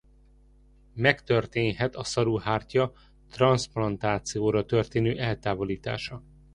Megtörténhet 0.93 1.95
a 1.95 2.03
szaruhártya 2.03 2.93
transzplantációra 3.31 4.65
történő 4.65 5.19
eltávolítása. 5.19 6.23